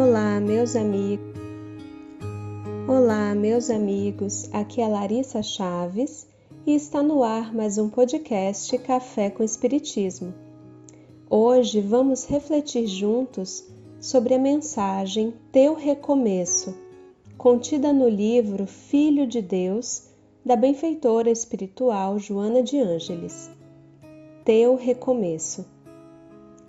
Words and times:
Olá, 0.00 0.38
meus 0.38 0.76
amigos. 0.76 1.26
Olá, 2.86 3.34
meus 3.34 3.68
amigos. 3.68 4.48
Aqui 4.52 4.80
é 4.80 4.86
Larissa 4.86 5.42
Chaves 5.42 6.24
e 6.64 6.72
está 6.72 7.02
no 7.02 7.24
ar 7.24 7.52
mais 7.52 7.78
um 7.78 7.90
podcast 7.90 8.78
Café 8.78 9.28
com 9.28 9.42
Espiritismo. 9.42 10.32
Hoje 11.28 11.80
vamos 11.80 12.26
refletir 12.26 12.86
juntos 12.86 13.64
sobre 14.00 14.34
a 14.34 14.38
mensagem 14.38 15.34
Teu 15.50 15.74
Recomeço, 15.74 16.78
contida 17.36 17.92
no 17.92 18.08
livro 18.08 18.68
Filho 18.68 19.26
de 19.26 19.42
Deus, 19.42 20.10
da 20.46 20.54
benfeitora 20.54 21.28
espiritual 21.28 22.20
Joana 22.20 22.62
de 22.62 22.78
Ângeles. 22.78 23.50
Teu 24.44 24.76
Recomeço. 24.76 25.66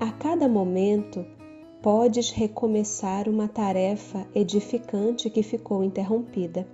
A 0.00 0.10
cada 0.10 0.48
momento, 0.48 1.22
podes 1.82 2.30
recomeçar 2.30 3.28
uma 3.28 3.48
tarefa 3.48 4.26
edificante 4.34 5.30
que 5.30 5.42
ficou 5.42 5.82
interrompida. 5.82 6.68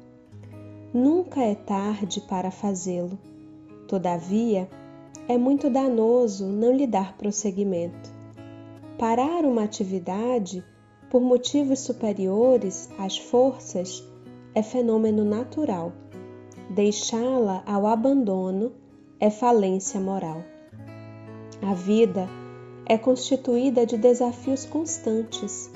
Nunca 0.92 1.42
é 1.42 1.54
tarde 1.54 2.20
para 2.22 2.50
fazê-lo. 2.50 3.18
Todavia, 3.86 4.68
é 5.28 5.38
muito 5.38 5.70
danoso 5.70 6.46
não 6.46 6.72
lhe 6.72 6.86
dar 6.86 7.16
prosseguimento. 7.16 8.12
Parar 8.98 9.44
uma 9.44 9.62
atividade 9.62 10.64
por 11.10 11.20
motivos 11.20 11.80
superiores 11.80 12.88
às 12.98 13.16
forças 13.16 14.02
é 14.54 14.62
fenômeno 14.62 15.24
natural. 15.24 15.92
Deixá-la 16.70 17.62
ao 17.64 17.86
abandono 17.86 18.72
é 19.20 19.30
falência 19.30 20.00
moral. 20.00 20.42
A 21.62 21.74
vida 21.74 22.28
é 22.86 22.96
constituída 22.96 23.84
de 23.84 23.98
desafios 23.98 24.64
constantes. 24.64 25.70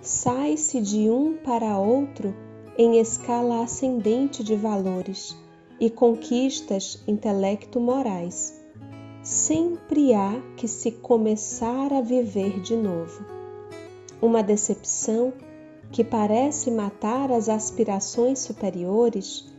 Sai-se 0.00 0.80
de 0.80 1.10
um 1.10 1.36
para 1.36 1.78
outro 1.78 2.34
em 2.78 2.98
escala 2.98 3.64
ascendente 3.64 4.44
de 4.44 4.54
valores 4.54 5.36
e 5.80 5.90
conquistas 5.90 7.02
intelecto-morais. 7.06 8.60
Sempre 9.22 10.14
há 10.14 10.40
que 10.56 10.68
se 10.68 10.92
começar 10.92 11.92
a 11.92 12.00
viver 12.00 12.60
de 12.60 12.76
novo. 12.76 13.24
Uma 14.20 14.42
decepção 14.42 15.32
que 15.90 16.04
parece 16.04 16.70
matar 16.70 17.30
as 17.32 17.48
aspirações 17.48 18.38
superiores, 18.38 19.52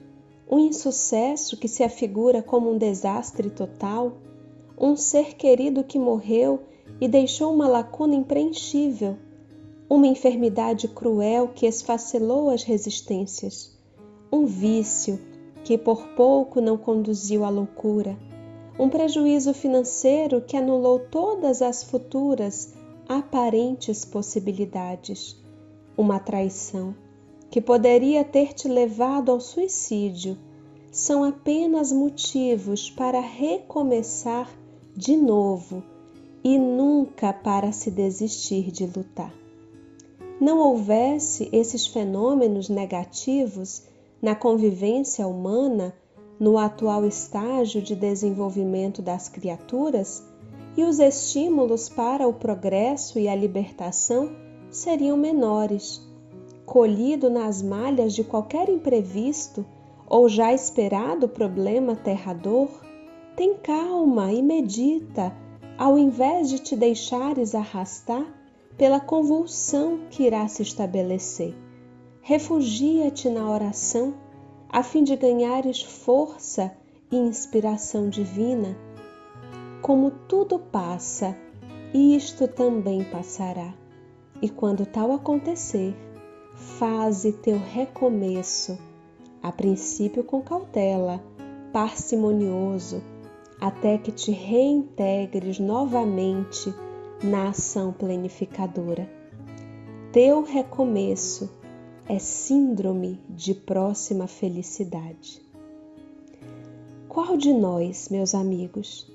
um 0.49 0.59
insucesso 0.59 1.57
que 1.57 1.67
se 1.67 1.83
afigura 1.83 2.41
como 2.41 2.71
um 2.71 2.77
desastre 2.77 3.49
total, 3.49 4.13
um 4.77 4.95
ser 4.95 5.35
querido 5.35 5.83
que 5.83 5.99
morreu 5.99 6.61
e 6.99 7.07
deixou 7.07 7.53
uma 7.53 7.67
lacuna 7.67 8.15
impreenchível, 8.15 9.17
uma 9.89 10.07
enfermidade 10.07 10.87
cruel 10.87 11.49
que 11.49 11.65
esfacelou 11.65 12.49
as 12.49 12.63
resistências, 12.63 13.77
um 14.31 14.45
vício 14.45 15.19
que 15.63 15.77
por 15.77 16.07
pouco 16.15 16.59
não 16.59 16.77
conduziu 16.77 17.43
à 17.43 17.49
loucura, 17.49 18.17
um 18.77 18.89
prejuízo 18.89 19.53
financeiro 19.53 20.41
que 20.41 20.57
anulou 20.57 20.99
todas 20.99 21.61
as 21.61 21.83
futuras 21.83 22.73
aparentes 23.07 24.03
possibilidades, 24.03 25.37
uma 25.97 26.19
traição 26.19 26.95
que 27.51 27.61
poderia 27.61 28.23
ter 28.23 28.53
te 28.53 28.67
levado 28.67 29.31
ao 29.31 29.39
suicídio, 29.39 30.37
são 30.91 31.23
apenas 31.23 31.91
motivos 31.91 32.89
para 32.89 33.19
recomeçar 33.19 34.49
de 34.95 35.15
novo 35.15 35.83
e 36.43 36.57
nunca 36.57 37.31
para 37.31 37.71
se 37.71 37.89
desistir 37.89 38.71
de 38.71 38.85
lutar. 38.85 39.33
Não 40.41 40.59
houvesse 40.59 41.47
esses 41.53 41.87
fenômenos 41.87 42.67
negativos 42.67 43.83
na 44.21 44.35
convivência 44.35 45.25
humana 45.25 45.93
no 46.39 46.57
atual 46.57 47.05
estágio 47.05 47.81
de 47.81 47.95
desenvolvimento 47.95 49.01
das 49.01 49.29
criaturas, 49.29 50.23
e 50.75 50.83
os 50.83 50.99
estímulos 50.99 51.87
para 51.87 52.27
o 52.27 52.33
progresso 52.33 53.19
e 53.19 53.27
a 53.27 53.35
libertação 53.35 54.35
seriam 54.71 55.15
menores. 55.15 56.01
Colhido 56.65 57.29
nas 57.29 57.61
malhas 57.61 58.13
de 58.13 58.23
qualquer 58.23 58.69
imprevisto 58.69 59.63
ou 60.07 60.27
já 60.27 60.51
esperado 60.51 61.29
problema 61.29 61.93
aterrador, 61.93 62.67
tem 63.35 63.55
calma 63.55 64.33
e 64.33 64.41
medita 64.41 65.33
ao 65.77 65.97
invés 65.97 66.49
de 66.49 66.59
te 66.59 66.75
deixares 66.75 67.55
arrastar 67.55 68.25
pela 68.77 68.99
convulsão 68.99 69.99
que 70.09 70.23
irá 70.23 70.47
se 70.47 70.61
estabelecer. 70.61 71.55
Refugia-te 72.21 73.29
na 73.29 73.49
oração, 73.49 74.13
a 74.69 74.81
fim 74.81 75.03
de 75.03 75.15
ganhares 75.15 75.81
força 75.81 76.75
e 77.11 77.17
inspiração 77.17 78.09
divina. 78.09 78.77
Como 79.81 80.11
tudo 80.11 80.57
passa, 80.57 81.37
isto 81.93 82.47
também 82.47 83.03
passará. 83.03 83.73
E 84.41 84.49
quando 84.49 84.85
tal 84.85 85.11
acontecer, 85.11 85.95
faze 86.55 87.33
teu 87.33 87.57
recomeço, 87.57 88.77
a 89.41 89.51
princípio 89.51 90.23
com 90.23 90.41
cautela, 90.41 91.23
parcimonioso, 91.71 93.03
até 93.63 93.97
que 93.97 94.11
te 94.11 94.29
reintegres 94.29 95.57
novamente 95.57 96.75
na 97.23 97.47
ação 97.47 97.93
planificadora. 97.93 99.09
Teu 100.11 100.43
recomeço 100.43 101.49
é 102.05 102.19
síndrome 102.19 103.21
de 103.29 103.53
próxima 103.53 104.27
felicidade. 104.27 105.41
Qual 107.07 107.37
de 107.37 107.53
nós, 107.53 108.09
meus 108.09 108.35
amigos, 108.35 109.09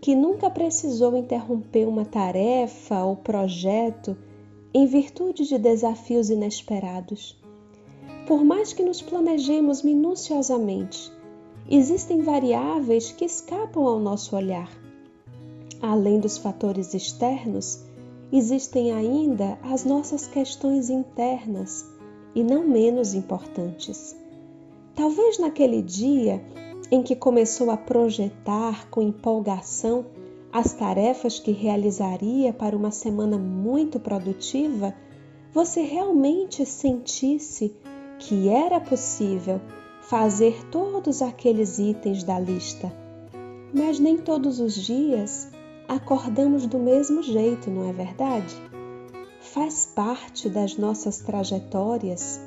que 0.00 0.14
nunca 0.14 0.48
precisou 0.48 1.14
interromper 1.14 1.86
uma 1.86 2.06
tarefa 2.06 3.04
ou 3.04 3.16
projeto 3.16 4.16
em 4.72 4.86
virtude 4.86 5.46
de 5.46 5.58
desafios 5.58 6.30
inesperados? 6.30 7.38
Por 8.26 8.42
mais 8.42 8.72
que 8.72 8.82
nos 8.82 9.02
planejemos 9.02 9.82
minuciosamente, 9.82 11.12
existem 11.70 12.20
variáveis 12.20 13.12
que 13.12 13.24
escapam 13.24 13.86
ao 13.86 14.00
nosso 14.00 14.34
olhar. 14.34 14.68
Além 15.80 16.18
dos 16.18 16.36
fatores 16.36 16.92
externos, 16.94 17.84
existem 18.32 18.92
ainda 18.92 19.56
as 19.62 19.84
nossas 19.84 20.26
questões 20.26 20.90
internas 20.90 21.86
e 22.34 22.42
não 22.42 22.66
menos 22.66 23.14
importantes. 23.14 24.16
Talvez 24.96 25.38
naquele 25.38 25.80
dia 25.80 26.42
em 26.90 27.02
que 27.04 27.14
começou 27.14 27.70
a 27.70 27.76
projetar 27.76 28.90
com 28.90 29.00
empolgação 29.00 30.06
as 30.52 30.72
tarefas 30.72 31.38
que 31.38 31.52
realizaria 31.52 32.52
para 32.52 32.76
uma 32.76 32.90
semana 32.90 33.38
muito 33.38 34.00
produtiva, 34.00 34.92
você 35.54 35.82
realmente 35.82 36.66
sentisse 36.66 37.72
que 38.18 38.48
era 38.48 38.80
possível 38.80 39.60
fazer 40.10 40.66
todos 40.72 41.22
aqueles 41.22 41.78
itens 41.78 42.24
da 42.24 42.36
lista. 42.36 42.92
Mas 43.72 44.00
nem 44.00 44.18
todos 44.18 44.58
os 44.58 44.74
dias 44.74 45.48
acordamos 45.86 46.66
do 46.66 46.80
mesmo 46.80 47.22
jeito, 47.22 47.70
não 47.70 47.88
é 47.88 47.92
verdade? 47.92 48.52
Faz 49.40 49.86
parte 49.86 50.48
das 50.48 50.76
nossas 50.76 51.20
trajetórias 51.20 52.40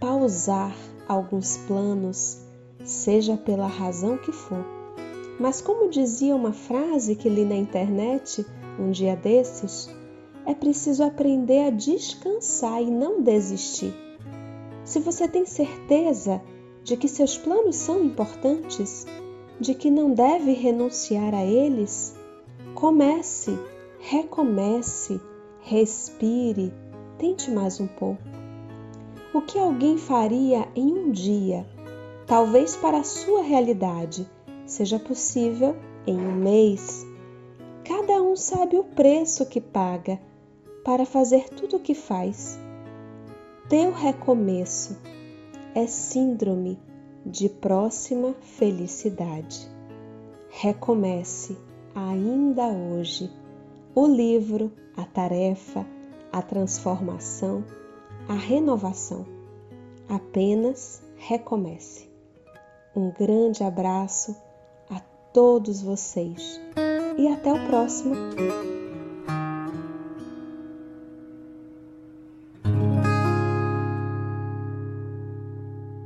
pausar 0.00 0.74
alguns 1.06 1.56
planos, 1.58 2.38
seja 2.84 3.36
pela 3.36 3.68
razão 3.68 4.18
que 4.18 4.32
for. 4.32 4.66
Mas, 5.38 5.60
como 5.60 5.88
dizia 5.88 6.34
uma 6.34 6.52
frase 6.52 7.14
que 7.14 7.28
li 7.28 7.44
na 7.44 7.54
internet 7.54 8.44
um 8.80 8.90
dia 8.90 9.14
desses, 9.14 9.88
é 10.44 10.54
preciso 10.54 11.04
aprender 11.04 11.68
a 11.68 11.70
descansar 11.70 12.82
e 12.82 12.90
não 12.90 13.22
desistir. 13.22 13.94
Se 14.84 14.98
você 14.98 15.28
tem 15.28 15.46
certeza 15.46 16.42
de 16.86 16.96
que 16.96 17.08
seus 17.08 17.36
planos 17.36 17.74
são 17.74 18.04
importantes, 18.04 19.04
de 19.58 19.74
que 19.74 19.90
não 19.90 20.14
deve 20.14 20.52
renunciar 20.52 21.34
a 21.34 21.44
eles, 21.44 22.14
comece, 22.76 23.58
recomece, 23.98 25.20
respire, 25.62 26.72
tente 27.18 27.50
mais 27.50 27.80
um 27.80 27.88
pouco. 27.88 28.22
O 29.34 29.42
que 29.42 29.58
alguém 29.58 29.98
faria 29.98 30.68
em 30.76 30.86
um 30.86 31.10
dia, 31.10 31.66
talvez 32.24 32.76
para 32.76 32.98
a 32.98 33.04
sua 33.04 33.42
realidade, 33.42 34.24
seja 34.64 34.96
possível 34.96 35.74
em 36.06 36.16
um 36.16 36.36
mês. 36.36 37.04
Cada 37.82 38.22
um 38.22 38.36
sabe 38.36 38.78
o 38.78 38.84
preço 38.84 39.44
que 39.46 39.60
paga 39.60 40.20
para 40.84 41.04
fazer 41.04 41.48
tudo 41.48 41.78
o 41.78 41.80
que 41.80 41.96
faz. 41.96 42.56
Teu 43.68 43.90
recomeço 43.90 44.96
é 45.76 45.86
síndrome 45.86 46.78
de 47.26 47.50
próxima 47.50 48.34
felicidade. 48.40 49.68
Recomece 50.48 51.54
ainda 51.94 52.68
hoje 52.68 53.30
o 53.94 54.06
livro, 54.06 54.72
a 54.96 55.04
tarefa, 55.04 55.84
a 56.32 56.40
transformação, 56.40 57.62
a 58.26 58.32
renovação. 58.32 59.26
Apenas 60.08 61.02
recomece. 61.18 62.08
Um 62.96 63.10
grande 63.10 63.62
abraço 63.62 64.34
a 64.88 64.98
todos 65.34 65.82
vocês 65.82 66.58
e 67.18 67.28
até 67.28 67.52
o 67.52 67.66
próximo. 67.66 68.14